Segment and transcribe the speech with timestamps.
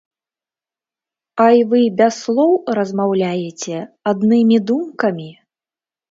[1.43, 3.77] А й вы без слоў размаўляеце,
[4.13, 5.29] аднымі думкамі?